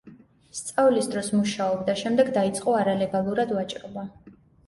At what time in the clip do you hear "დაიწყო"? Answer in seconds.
2.39-2.75